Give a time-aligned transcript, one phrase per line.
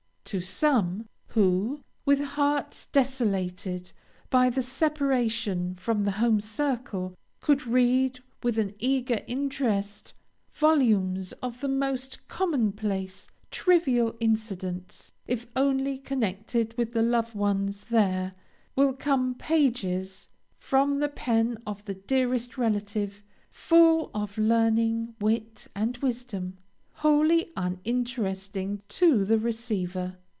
[0.25, 3.91] To some, who, with hearts desolated
[4.29, 10.13] by the separation from the home circle, could read, with an eager interest,
[10.53, 17.83] volumes of the most common place, trivial incidents, if only connected with the loved ones
[17.89, 18.33] there,
[18.73, 25.97] will come pages, from the pen of the dearest relative, full of learning, wit, and
[25.97, 26.57] wisdom,
[27.01, 30.15] wholly uninteresting to the receiver.